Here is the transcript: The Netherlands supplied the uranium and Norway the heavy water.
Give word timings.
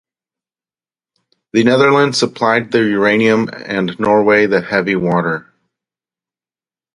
The 1.53 1.63
Netherlands 1.63 2.17
supplied 2.17 2.71
the 2.71 2.79
uranium 2.79 3.51
and 3.53 3.99
Norway 3.99 4.47
the 4.47 4.59
heavy 4.61 4.95
water. 4.95 5.53